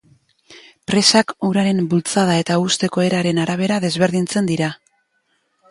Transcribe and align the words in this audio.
Presak 0.91 1.33
uraren 1.49 1.83
bultzada 1.91 2.39
eta 2.45 2.59
husteko 2.65 3.07
eraren 3.11 3.45
arabera 3.45 3.79
desberdintzen 3.87 4.51
dira. 4.55 4.77